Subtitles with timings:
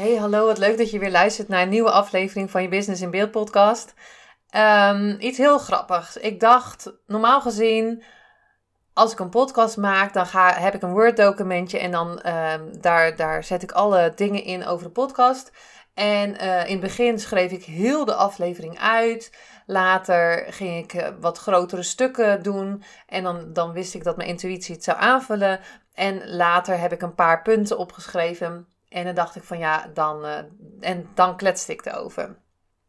[0.00, 3.02] Hey, hallo, wat leuk dat je weer luistert naar een nieuwe aflevering van je Business
[3.02, 3.94] in Beeld podcast.
[4.48, 6.16] Ehm, iets heel grappigs.
[6.16, 8.02] Ik dacht, normaal gezien,
[8.92, 12.80] als ik een podcast maak, dan ga, heb ik een Word documentje en dan um,
[12.80, 15.52] daar, daar zet ik alle dingen in over de podcast.
[15.94, 19.32] En uh, in het begin schreef ik heel de aflevering uit.
[19.66, 22.82] Later ging ik uh, wat grotere stukken doen.
[23.06, 25.60] En dan, dan wist ik dat mijn intuïtie het zou aanvullen.
[25.94, 30.24] En later heb ik een paar punten opgeschreven en dan dacht ik van ja, dan,
[30.24, 30.38] uh,
[30.80, 32.38] en dan kletste ik erover.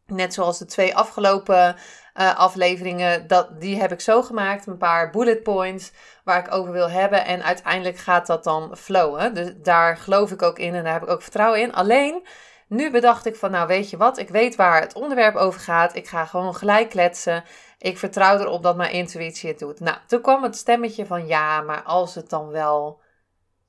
[0.06, 1.76] Net zoals de twee afgelopen
[2.14, 4.66] uh, afleveringen, dat, die heb ik zo gemaakt.
[4.66, 5.92] Een paar bullet points
[6.24, 7.24] waar ik over wil hebben.
[7.24, 9.34] En uiteindelijk gaat dat dan flowen.
[9.34, 11.72] Dus daar geloof ik ook in en daar heb ik ook vertrouwen in.
[11.72, 12.26] Alleen,
[12.68, 15.96] nu bedacht ik van nou weet je wat, ik weet waar het onderwerp over gaat.
[15.96, 17.44] Ik ga gewoon gelijk kletsen.
[17.78, 19.80] Ik vertrouw erop dat mijn intuïtie het doet.
[19.80, 23.00] Nou, toen kwam het stemmetje van ja, maar als het dan wel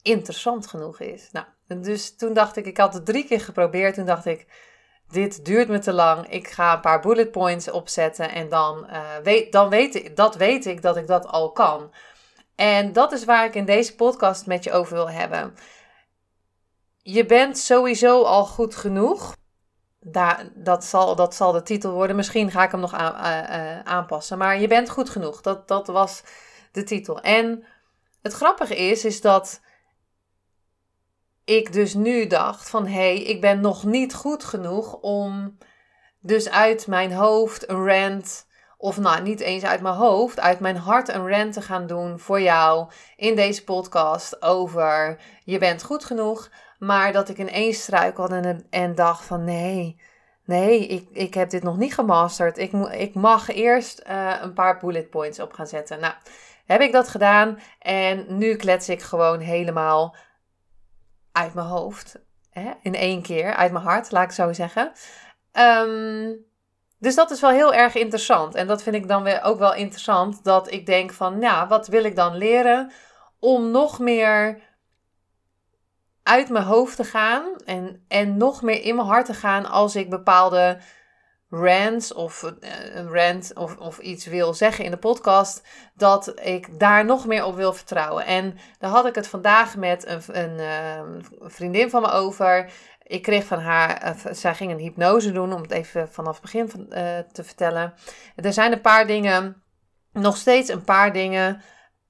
[0.01, 1.29] interessant genoeg is.
[1.31, 3.95] Nou, dus toen dacht ik, ik had het drie keer geprobeerd.
[3.95, 4.47] Toen dacht ik,
[5.09, 6.27] dit duurt me te lang.
[6.27, 10.35] Ik ga een paar bullet points opzetten en dan, uh, weet, dan weet ik, dat
[10.35, 11.91] weet ik dat ik dat al kan.
[12.55, 15.55] En dat is waar ik in deze podcast met je over wil hebben.
[17.01, 19.35] Je bent sowieso al goed genoeg.
[19.99, 22.15] Daar, dat, zal, dat zal de titel worden.
[22.15, 24.37] Misschien ga ik hem nog aan, uh, aanpassen.
[24.37, 25.41] Maar je bent goed genoeg.
[25.41, 26.23] Dat, dat was
[26.71, 27.21] de titel.
[27.21, 27.65] En
[28.21, 29.61] het grappige is, is dat
[31.45, 35.57] ik dus nu dacht van hé, hey, ik ben nog niet goed genoeg om
[36.19, 40.77] dus uit mijn hoofd een rant, of nou niet eens uit mijn hoofd, uit mijn
[40.77, 46.05] hart een rant te gaan doen voor jou in deze podcast over je bent goed
[46.05, 46.49] genoeg,
[46.79, 50.01] maar dat ik ineens struikelde en, en dacht van nee,
[50.45, 52.57] nee, ik, ik heb dit nog niet gemasterd.
[52.57, 55.99] Ik, ik mag eerst uh, een paar bullet points op gaan zetten.
[55.99, 56.13] Nou,
[56.65, 60.15] heb ik dat gedaan en nu klets ik gewoon helemaal
[61.33, 62.19] uit mijn hoofd.
[62.49, 62.71] Hè?
[62.81, 64.91] In één keer, uit mijn hart, laat ik zo zeggen.
[65.53, 66.45] Um,
[67.03, 68.55] dus dat is wel heel erg interessant.
[68.55, 70.43] En dat vind ik dan weer ook wel interessant.
[70.43, 72.91] Dat ik denk van, nou, wat wil ik dan leren
[73.39, 74.59] om nog meer
[76.23, 77.55] uit mijn hoofd te gaan.
[77.65, 80.77] En, en nog meer in mijn hart te gaan als ik bepaalde
[81.53, 85.61] rants of eh, een rant of, of iets wil zeggen in de podcast,
[85.95, 88.25] dat ik daar nog meer op wil vertrouwen.
[88.25, 92.71] En daar had ik het vandaag met een, een, ehm, vriendin van me over.
[93.03, 96.41] Ik kreeg van haar, uh, zij ging een hypnose doen, om het even vanaf het
[96.41, 96.87] begin van,
[97.31, 97.93] te vertellen.
[98.35, 99.63] Er zijn een paar dingen,
[100.11, 101.61] nog steeds een paar dingen.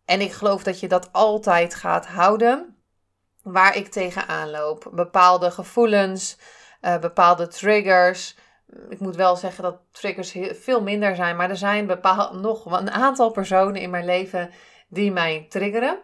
[0.06, 2.78] En ik geloof dat je dat altijd gaat houden.
[3.42, 4.90] Waar ik tegenaan loop.
[4.92, 6.38] Bepaalde gevoelens,
[7.02, 8.36] bepaalde triggers
[8.90, 11.36] ik moet wel zeggen dat triggers veel minder zijn.
[11.36, 14.50] Maar er zijn bepaald, nog een aantal personen in mijn leven
[14.88, 16.00] die mij triggeren.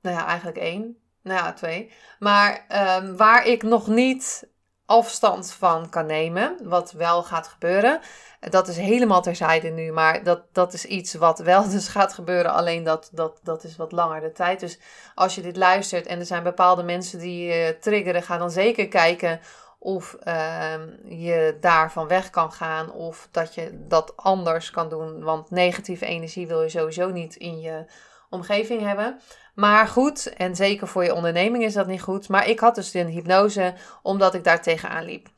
[0.00, 0.96] Nou ja, eigenlijk één.
[1.22, 1.90] Nou ja, twee.
[2.18, 2.66] Maar
[2.98, 4.48] um, waar ik nog niet
[4.86, 6.56] afstand van kan nemen.
[6.62, 8.00] Wat wel gaat gebeuren.
[8.40, 9.92] Dat is helemaal terzijde nu.
[9.92, 12.52] Maar dat, dat is iets wat wel dus gaat gebeuren.
[12.52, 14.60] Alleen dat, dat, dat is wat langer de tijd.
[14.60, 14.78] Dus
[15.14, 18.22] als je dit luistert en er zijn bepaalde mensen die je triggeren.
[18.22, 19.40] Ga dan zeker kijken
[19.86, 20.74] of uh,
[21.08, 22.92] je daarvan weg kan gaan.
[22.92, 25.22] Of dat je dat anders kan doen.
[25.22, 27.84] Want negatieve energie wil je sowieso niet in je
[28.30, 29.20] omgeving hebben.
[29.54, 32.28] Maar goed, en zeker voor je onderneming is dat niet goed.
[32.28, 35.28] Maar ik had dus een hypnose omdat ik daar tegenaan liep.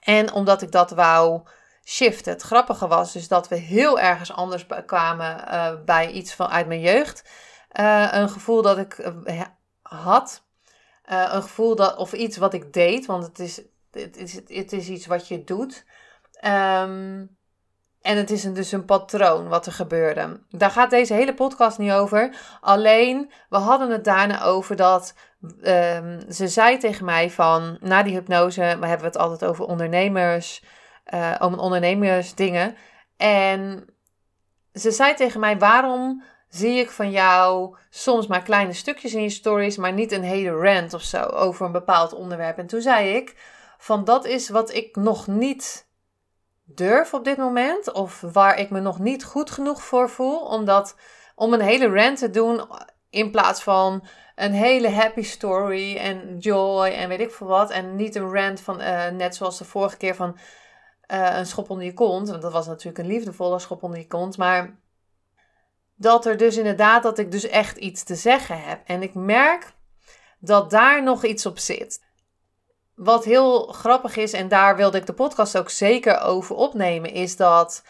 [0.00, 1.42] En omdat ik dat wou
[1.84, 2.32] shiften.
[2.32, 6.66] Het grappige was dus dat we heel ergens anders kwamen uh, bij iets van uit
[6.66, 7.24] mijn jeugd.
[7.80, 9.42] Uh, een gevoel dat ik uh,
[9.82, 10.42] had
[11.12, 14.72] uh, een gevoel dat, of iets wat ik deed, want het is, het is, het
[14.72, 15.84] is iets wat je doet.
[16.44, 17.36] Um,
[18.02, 20.40] en het is een, dus een patroon wat er gebeurde.
[20.48, 22.36] Daar gaat deze hele podcast niet over.
[22.60, 25.14] Alleen, we hadden het daarna over dat
[25.62, 30.64] um, ze zei tegen mij van, na die hypnose, we hebben het altijd over ondernemers,
[31.14, 32.76] uh, om ondernemersdingen.
[33.16, 33.86] En
[34.74, 36.22] ze zei tegen mij, waarom
[36.54, 40.50] zie ik van jou soms maar kleine stukjes in je stories, maar niet een hele
[40.50, 42.58] rant of zo over een bepaald onderwerp.
[42.58, 43.36] En toen zei ik
[43.78, 45.86] van dat is wat ik nog niet
[46.64, 50.96] durf op dit moment, of waar ik me nog niet goed genoeg voor voel, omdat
[51.34, 52.60] om een hele rant te doen
[53.10, 57.70] In plaats van een hele happy story en joy en weet ik veel wat.
[57.70, 60.38] En niet een rant van, uh, net zoals de vorige keer van
[61.12, 62.28] uh, een schop onder je kont.
[62.28, 64.36] Want dat was natuurlijk een liefdevolle schop onder je kont.
[64.36, 64.81] Maar
[66.02, 68.80] dat er dus inderdaad, dat ik dus echt iets te zeggen heb.
[68.86, 69.72] En ik merk
[70.38, 72.04] dat daar nog iets op zit.
[72.94, 77.36] Wat heel grappig is, en daar wilde ik de podcast ook zeker over opnemen, is
[77.36, 77.84] dat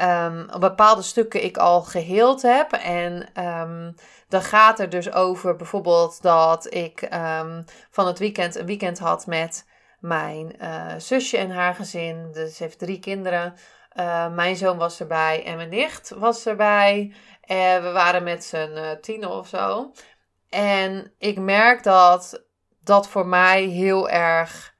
[0.00, 2.72] um, bepaalde stukken ik al geheeld heb.
[2.72, 3.94] En um,
[4.28, 9.26] dan gaat er dus over bijvoorbeeld dat ik um, van het weekend een weekend had
[9.26, 9.66] met
[10.00, 12.32] mijn uh, zusje en haar gezin.
[12.32, 13.54] Dus heeft drie kinderen.
[13.96, 17.14] Uh, mijn zoon was erbij en mijn nicht was erbij.
[17.40, 19.92] En we waren met z'n uh, tienen of zo.
[20.48, 22.44] En ik merk dat
[22.80, 24.74] dat voor mij heel erg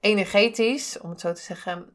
[0.00, 1.92] energetisch, om het zo te zeggen,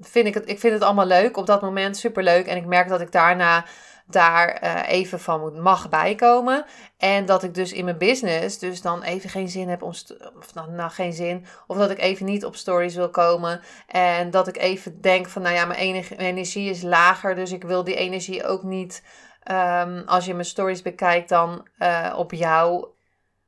[0.00, 1.36] vind ik het, ik vind het allemaal leuk.
[1.36, 2.46] Op dat moment super leuk.
[2.46, 3.64] En ik merk dat ik daarna
[4.06, 6.64] daar uh, even van moet, mag bijkomen.
[6.96, 9.92] En dat ik dus in mijn business dus dan even geen zin heb om,
[10.38, 13.60] of nou, nou geen zin, of dat ik even niet op stories wil komen.
[13.86, 17.84] En dat ik even denk van, nou ja, mijn energie is lager, dus ik wil
[17.84, 19.02] die energie ook niet,
[19.50, 22.86] um, als je mijn stories bekijkt, dan uh, op jou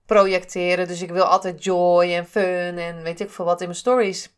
[0.06, 0.88] projecteren.
[0.88, 4.36] Dus ik wil altijd joy en fun en weet ik veel wat in mijn stories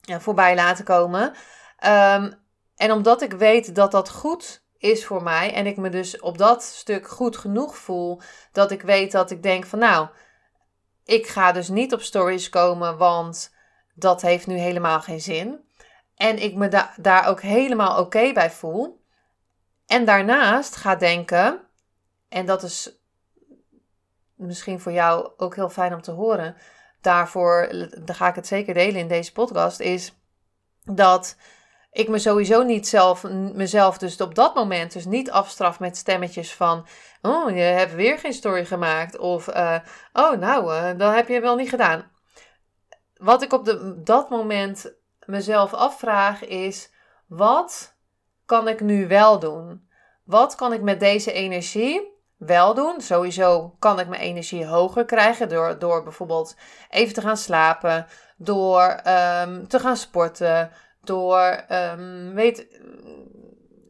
[0.00, 1.22] ja, voorbij laten komen.
[1.86, 2.38] Um,
[2.76, 6.38] en omdat ik weet dat dat goed is voor mij en ik me dus op
[6.38, 8.20] dat stuk goed genoeg voel,
[8.52, 10.08] dat ik weet dat ik denk van nou,
[11.04, 13.54] ik ga dus niet op stories komen, want
[13.94, 15.68] dat heeft nu helemaal geen zin.
[16.14, 19.04] En ik me da daar ook helemaal oké bij voel.
[19.86, 21.60] En daarnaast ga denken,
[22.28, 22.92] en dat is
[24.34, 26.56] misschien voor jou ook heel fijn om te horen,
[27.00, 27.68] daarvoor
[28.04, 30.14] dan ga ik het zeker delen in deze podcast, is
[30.84, 31.36] dat
[31.90, 33.22] ik me sowieso niet zelf,
[33.52, 36.86] mezelf dus op dat moment dus niet afstraf met stemmetjes van,
[37.22, 39.18] oh, je hebt weer geen story gemaakt.
[39.18, 39.76] Of, uh,
[40.12, 42.10] oh, nou, uh, dat heb je wel niet gedaan.
[43.16, 44.92] Wat ik op de, dat moment
[45.26, 46.90] mezelf afvraag is,
[47.26, 47.96] wat
[48.46, 49.88] kan ik nu wel doen?
[50.24, 53.00] Wat kan ik met deze energie wel doen?
[53.00, 56.56] Sowieso kan ik mijn energie hoger krijgen door, door bijvoorbeeld
[56.90, 58.06] even te gaan slapen,
[58.36, 60.70] door um, te gaan sporten,
[61.04, 62.66] door um, weet,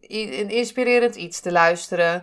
[0.00, 2.22] een inspirerend iets te luisteren.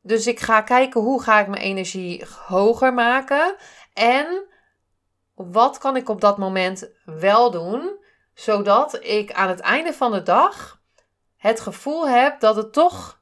[0.00, 3.56] Dus ik ga kijken hoe ga ik mijn energie hoger maken
[3.94, 4.46] en
[5.34, 10.22] wat kan ik op dat moment wel doen, zodat ik aan het einde van de
[10.22, 10.80] dag
[11.36, 13.21] het gevoel heb dat het toch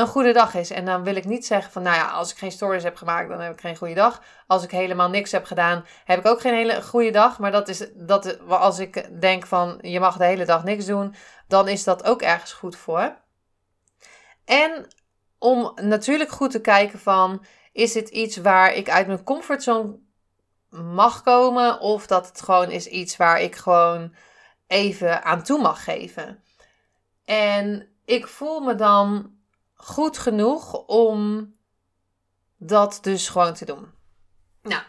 [0.00, 0.70] een goede dag is.
[0.70, 3.28] En dan wil ik niet zeggen van, nou ja, als ik geen stories heb gemaakt,
[3.28, 4.22] dan heb ik geen goede dag.
[4.46, 7.38] Als ik helemaal niks heb gedaan, heb ik ook geen hele goede dag.
[7.38, 11.14] Maar dat is, dat, als ik denk van, je mag de hele dag niks doen,
[11.48, 13.16] dan is dat ook ergens goed voor.
[14.44, 14.86] En
[15.38, 19.98] om natuurlijk goed te kijken van, is het iets waar ik uit mijn comfortzone
[20.70, 21.80] mag komen?
[21.80, 24.14] Of dat het gewoon is iets waar ik gewoon
[24.66, 26.44] even aan toe mag geven.
[27.24, 29.38] En ik voel me dan
[29.80, 31.52] goed genoeg om
[32.56, 33.88] dat dus gewoon te doen.
[34.62, 34.82] Nou,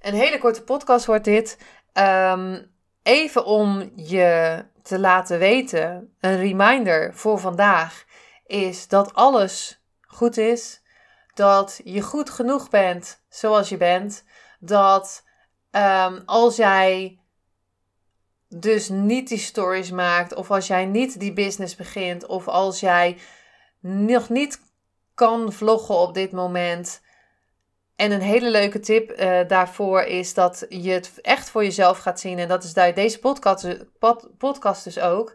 [0.00, 1.58] een hele korte podcast wordt dit.
[1.92, 8.04] Um, even om je te laten weten, een reminder voor vandaag
[8.46, 10.82] is dat alles goed is.
[11.34, 14.24] Dat je goed genoeg bent zoals je bent.
[14.60, 15.24] Dat
[15.70, 17.20] um, als jij
[18.48, 23.18] dus niet die stories maakt, of als jij niet die business begint, of als jij
[23.86, 24.60] nog niet
[25.14, 27.00] kan vloggen op dit moment.
[27.96, 32.20] En een hele leuke tip uh, daarvoor is dat je het echt voor jezelf gaat
[32.20, 32.38] zien.
[32.38, 33.66] En dat is deze podcast,
[34.38, 35.34] podcast dus ook.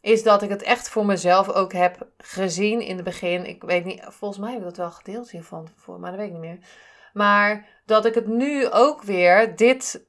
[0.00, 3.46] Is dat ik het echt voor mezelf ook heb gezien in het begin.
[3.46, 6.32] Ik weet niet, volgens mij heb ik dat wel gedeeld hiervan maar dat weet ik
[6.32, 6.58] niet meer.
[7.12, 10.08] Maar dat ik het nu ook weer, dit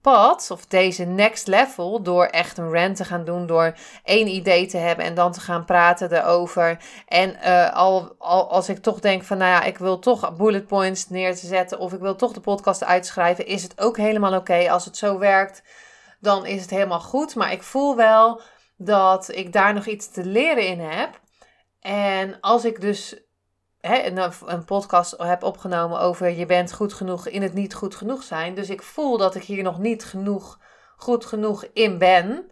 [0.00, 3.74] pad, of deze next level, door echt een rant te gaan doen, door
[4.04, 6.78] één idee te hebben en dan te gaan praten erover.
[7.06, 7.40] En
[7.72, 11.36] al, al als ik toch denk van, nou ja, ik wil toch bullet points neer
[11.36, 14.70] te zetten, of ik wil toch de podcast uitschrijven, is het ook helemaal oké.
[14.70, 15.62] Als het zo werkt,
[16.20, 17.34] dan is het helemaal goed.
[17.34, 18.40] Maar ik voel wel
[18.76, 21.20] dat ik daar nog iets te leren in heb.
[21.80, 23.22] En als ik dus
[23.88, 27.94] hè, een, een podcast heb opgenomen over je bent goed genoeg in het niet goed
[27.94, 28.54] genoeg zijn.
[28.54, 30.58] Dus ik voel dat ik hier nog niet genoeg,
[30.96, 32.50] goed genoeg in ben.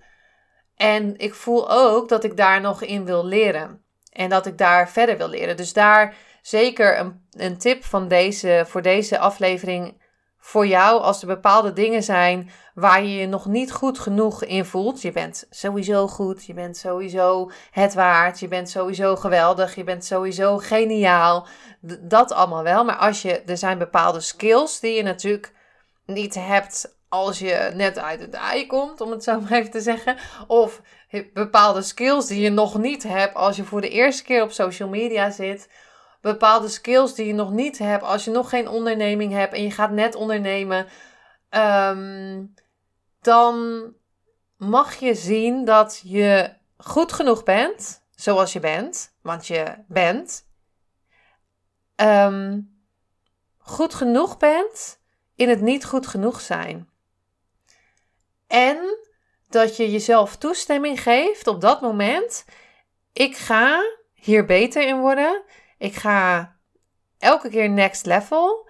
[0.77, 3.85] En ik voel ook dat ik daar nog in wil leren.
[4.13, 5.57] En dat ik daar verder wil leren.
[5.57, 10.03] Dus daar zeker een, een tip van deze, voor deze aflevering
[10.47, 14.65] voor jou als er bepaalde dingen zijn waar je je nog niet goed genoeg in
[14.65, 15.03] voelt.
[15.03, 20.05] Je bent sowieso goed, je bent sowieso het waard, je bent sowieso geweldig, je bent
[20.05, 21.47] sowieso geniaal.
[22.01, 22.85] dat allemaal wel.
[22.85, 25.53] Maar als je, er zijn bepaalde skills die je natuurlijk
[26.05, 29.81] niet hebt als je net uit het ei komt, om het zo maar even te
[29.81, 30.17] zeggen.
[30.47, 30.81] Of
[31.33, 34.89] bepaalde skills die je nog niet hebt als je voor de eerste keer op social
[34.89, 35.69] media zit
[36.21, 39.71] bepaalde skills die je nog niet hebt, als je nog geen onderneming hebt en je
[39.71, 40.87] gaat net ondernemen,
[41.49, 42.45] ehm,
[43.21, 43.85] dan
[44.57, 50.47] mag je zien dat je goed genoeg bent, zoals je bent, want je bent.
[51.95, 52.61] Ehm,
[53.59, 55.01] goed genoeg bent
[55.35, 56.89] in het niet goed genoeg zijn.
[58.47, 58.99] En
[59.49, 62.45] dat je jezelf toestemming geeft op dat moment.
[63.13, 63.83] Ik ga
[64.15, 65.43] hier beter in worden.
[65.79, 66.53] Ik ga
[67.19, 68.69] elke keer next level.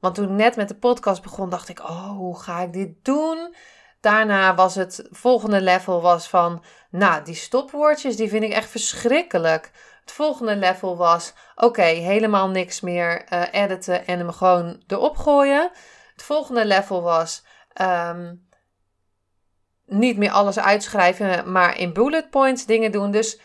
[0.00, 3.04] Want toen ik net met de podcast begon, dacht ik: oh, hoe ga ik dit
[3.04, 3.54] doen?
[4.00, 9.70] Daarna was het volgende level was van, nou, die stopwoordjes, die vind ik echt verschrikkelijk.
[10.00, 15.70] Het volgende level was, oké, helemaal niks meer uh, editen en hem gewoon erop gooien.
[16.12, 18.34] Het volgende level was, ehm,
[19.86, 23.10] niet meer alles uitschrijven, maar in bullet points dingen doen.
[23.10, 23.40] Dus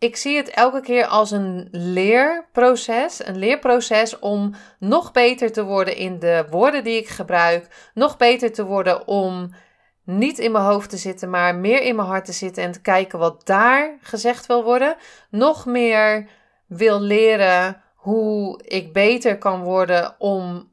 [0.00, 3.26] ik zie het elke keer als een leerproces.
[3.26, 7.90] Een leerproces om nog beter te worden in de woorden die ik gebruik.
[7.94, 9.54] Nog beter te worden om
[10.04, 12.80] niet in mijn hoofd te zitten, maar meer in mijn hart te zitten en te
[12.80, 14.96] kijken wat daar gezegd wil worden.
[15.30, 16.28] Nog meer
[16.66, 20.68] wil leren hoe ik beter kan worden om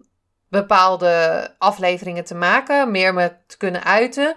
[0.49, 4.35] bepaalde afleveringen te maken, meer me te kunnen uiten.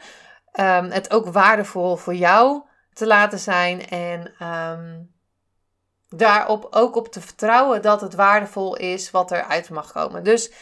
[0.60, 5.14] Um, het ook waardevol voor jou te laten zijn en um,
[6.08, 10.24] daarop ook op te vertrouwen dat het waardevol is wat eruit mag komen.
[10.24, 10.52] Dus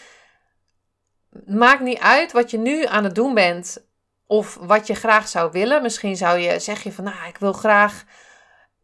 [1.47, 3.87] maakt niet uit wat je nu aan het doen bent
[4.26, 5.82] of wat je graag zou willen.
[5.82, 8.04] Misschien zou je zeg je van, nou, ik wil graag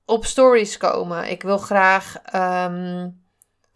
[0.05, 1.31] op stories komen.
[1.31, 3.24] Ik wil graag um,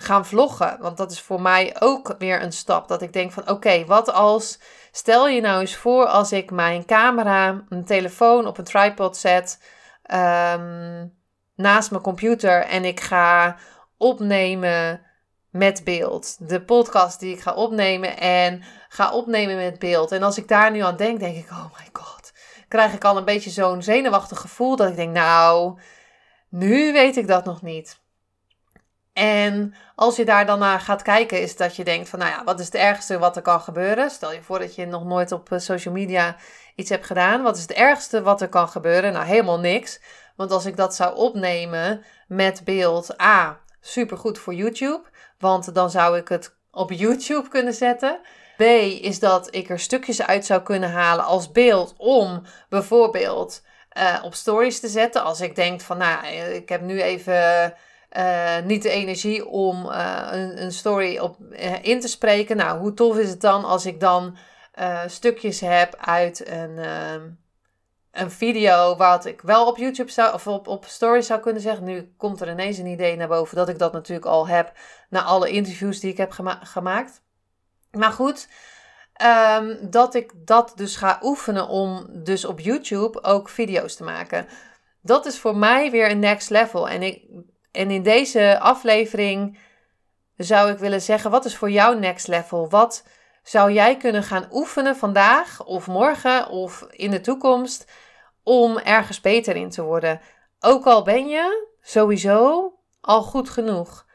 [0.00, 3.50] gaan vloggen, want dat is voor mij ook weer een stap dat ik denk van,
[3.50, 4.58] oké, wat als
[4.98, 9.62] Stel je nou eens voor als ik mijn camera, een telefoon op een tripod zet
[10.02, 11.06] ehm,
[11.54, 13.56] naast mijn computer en ik ga
[13.96, 15.00] opnemen
[15.50, 16.48] met beeld.
[16.48, 20.12] De podcast die ik ga opnemen en ga opnemen met beeld.
[20.12, 22.32] En als ik daar nu aan denk, denk ik, oh my god,
[22.68, 25.80] krijg ik al een beetje zo'n zenuwachtig gevoel dat ik denk, nou,
[26.48, 28.00] nu weet ik dat nog niet.
[29.18, 32.44] En als je daar dan naar gaat kijken, is dat je denkt van, nou ja,
[32.44, 34.10] wat is het ergste wat er kan gebeuren?
[34.10, 36.37] Stel je voor dat je nog nooit op eh, social media
[36.75, 37.42] iets hebt gedaan.
[37.42, 39.12] Wat is het ergste wat er kan gebeuren?
[39.12, 40.00] Nou, helemaal niks.
[40.37, 45.02] Want als ik dat zou opnemen met beeld, A, supergoed voor YouTube.
[45.38, 48.20] Want dan zou ik het op YouTube kunnen zetten.
[48.56, 48.62] B,
[49.02, 53.62] is dat ik er stukjes uit zou kunnen halen als beeld om bijvoorbeeld
[53.98, 55.22] uh, op stories te zetten.
[55.22, 57.75] Als ik denk van, nou, ik heb nu even
[58.16, 62.56] uh, niet de energie om uh, een, een, story op, uh, in te spreken.
[62.56, 64.36] Nou, hoe tof is het dan als ik dan
[65.06, 67.28] stukjes heb uit een, ehm,
[68.10, 71.84] een video wat ik wel op YouTube zou of op, op stories zou kunnen zeggen.
[71.84, 74.72] Nu komt er ineens een idee naar boven dat ik dat natuurlijk al heb
[75.08, 77.22] na alle interviews die ik heb gema gemaakt.
[77.90, 78.48] Maar goed,
[79.58, 84.46] um, dat ik dat dus ga oefenen om dus op YouTube ook video's te maken.
[85.02, 86.88] Dat is voor mij weer een next level.
[86.88, 87.22] En ik
[87.70, 89.58] en in deze aflevering
[90.37, 92.68] zou ik willen zeggen: wat is voor jou next level?
[92.68, 93.04] Wat
[93.42, 97.90] zou jij kunnen gaan oefenen vandaag of morgen of in de toekomst
[98.42, 100.20] om ergens beter in te worden?
[100.60, 104.06] Ook al ben je sowieso al goed genoeg.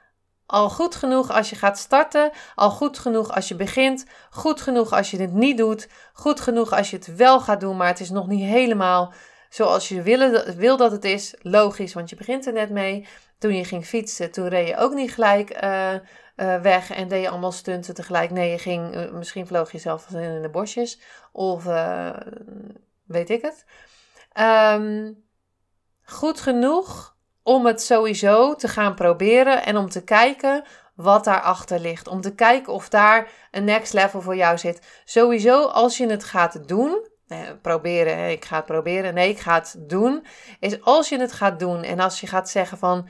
[0.46, 4.92] Al goed genoeg als je gaat starten, al goed genoeg als je begint, goed genoeg
[4.92, 8.00] als je het niet doet, goed genoeg als je het wel gaat doen, maar het
[8.00, 9.14] is nog niet helemaal
[9.54, 10.02] zoals je
[10.58, 11.36] wil, dat het is.
[11.42, 13.08] Logisch, want je begint er net mee.
[13.44, 15.96] Toen je ging fietsen, toen reed je ook niet gelijk uh,
[16.62, 18.32] weg en deed je allemaal stunten tegelijk.
[18.32, 21.64] Nee, je ging, uh, misschien vloog je zelf in de bosjes of
[23.06, 23.66] weet ik het.
[24.78, 25.24] Um,
[26.04, 30.64] goed genoeg om het sowieso te gaan proberen en om te kijken
[30.96, 32.08] wat daarachter ligt.
[32.08, 35.02] Om te kijken of daar een next level voor jou zit.
[35.06, 37.08] Sowieso als je het gaat doen,
[37.62, 39.14] proberen, ik ga het proberen.
[39.14, 40.26] Nee, ik ga het doen.
[40.60, 43.08] Is als je het gaat doen en als je gaat zeggen van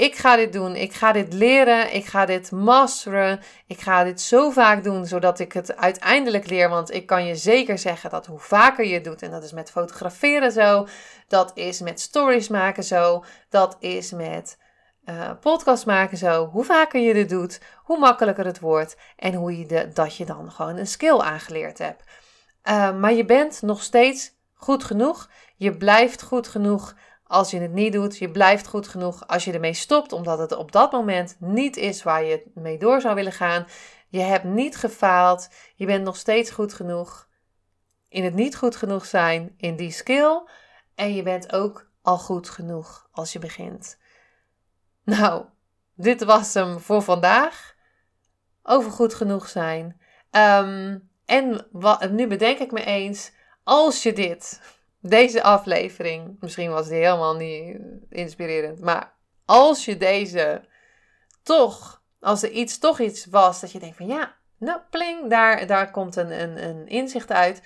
[0.00, 4.20] ik ga dit doen, ik ga dit leren, ik ga dit masteren, ik ga dit
[4.20, 6.68] zo vaak doen zodat ik het uiteindelijk leer.
[6.68, 9.52] Want ik kan je zeker zeggen dat hoe vaker je het doet, en dat is
[9.52, 10.86] met fotograferen zo,
[11.28, 14.58] dat is met stories maken zo, dat is met
[15.04, 16.46] uh, podcast maken zo.
[16.46, 18.96] Hoe vaker je dit doet, hoe makkelijker het wordt.
[19.16, 22.04] En hoe je de, dat je dan gewoon een skill aangeleerd hebt.
[22.64, 25.30] Uh, maar je bent nog steeds goed genoeg.
[25.56, 26.94] Je blijft goed genoeg
[27.30, 28.18] als je het niet doet.
[28.18, 32.02] Je blijft goed genoeg als je ermee stopt, omdat het op dat moment niet is
[32.02, 33.66] waar je mee door zou willen gaan.
[34.08, 35.48] Je hebt niet gefaald.
[35.74, 37.28] Je bent nog steeds goed genoeg
[38.08, 40.42] in het niet goed genoeg zijn in die skill.
[40.94, 43.98] En je bent ook al goed genoeg als je begint.
[45.04, 45.44] Nou,
[45.94, 47.74] dit was hem voor vandaag.
[48.62, 50.00] Over goed genoeg zijn.
[50.30, 53.32] Ehm, en wat, nu bedenk ik me eens,
[53.64, 54.60] als je dit,
[55.00, 59.12] deze aflevering, misschien was die helemaal niet inspirerend, maar
[59.44, 60.64] als je deze
[61.42, 65.66] toch, als er iets, toch iets was dat je denkt van ja, nou pling, daar,
[65.66, 67.62] daar komt een, een, een inzicht uit.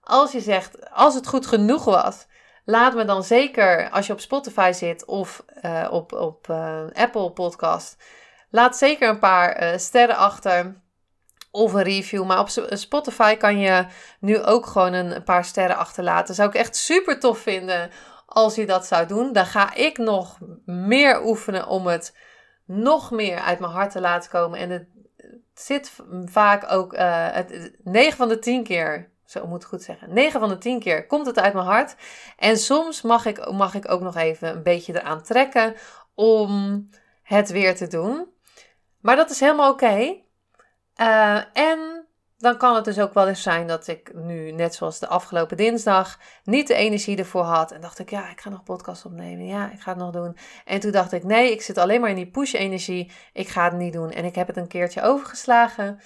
[0.00, 2.26] Als je zegt, als het goed genoeg was,
[2.64, 7.30] laat me dan zeker, als je op Spotify zit of uh, op, op uh, Apple
[7.30, 8.02] Podcast,
[8.50, 10.82] laat zeker een paar uh, sterren achter
[11.54, 12.24] of een review.
[12.24, 13.86] Maar op Spotify kan je
[14.20, 16.34] nu ook gewoon een, paar sterren achterlaten.
[16.34, 17.90] Zou ik echt super tof vinden
[18.26, 19.32] als je dat zou doen.
[19.32, 22.16] Dan ga ik nog meer oefenen om het
[22.64, 24.58] nog meer uit mijn hart te laten komen.
[24.58, 24.86] En het,
[25.54, 25.92] zit
[26.24, 30.14] vaak ook uh, het, 9 van de 10 keer zo moet ik goed zeggen.
[30.14, 31.96] 9 van de 10 keer komt het uit mijn hart.
[32.36, 35.74] En soms mag ik, mag ik ook nog even een beetje eraan trekken
[36.14, 36.84] om
[37.22, 38.26] het weer te doen.
[39.00, 40.22] Maar dat is helemaal oké.
[41.00, 42.06] Uh, en
[42.38, 45.56] dan kan het dus ook wel eens zijn dat ik nu, net zoals de afgelopen
[45.56, 47.72] dinsdag, niet de energie ervoor had.
[47.72, 49.46] En dacht ik, ja, ik ga nog podcast opnemen.
[49.46, 50.36] Ja, ik ga het nog doen.
[50.64, 53.12] En toen dacht ik, nee, ik zit alleen maar in die push-energie.
[53.32, 54.10] Ik ga het niet doen.
[54.10, 56.00] En ik heb het een keertje overgeslagen.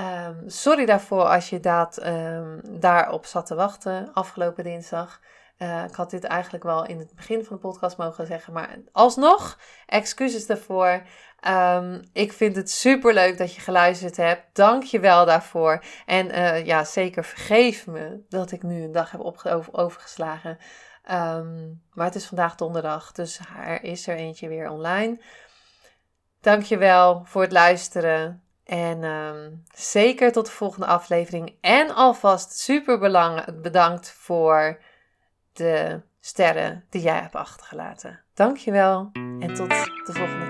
[0.00, 5.20] Um, sorry daarvoor als je um, daarop zat te wachten afgelopen dinsdag.
[5.58, 8.78] Uh, ik had dit eigenlijk wel in het begin van de podcast mogen zeggen, maar
[8.92, 11.02] alsnog, excuses daarvoor.
[11.48, 14.42] Um, ik vind het super leuk dat je geluisterd hebt.
[14.52, 15.82] Dank je wel daarvoor.
[16.06, 20.58] En uh, ja, zeker vergeef me dat ik nu een dag heb over, overgeslagen.
[21.92, 25.20] maar het is vandaag donderdag, dus er is er eentje weer online.
[26.40, 28.42] Dank je wel voor het luisteren.
[28.64, 31.54] En um, zeker tot de volgende aflevering.
[31.60, 32.98] En alvast super
[33.62, 34.80] bedankt voor
[35.52, 38.20] de sterren die jij hebt achtergelaten.
[38.34, 40.49] Dankjewel en tot de volgende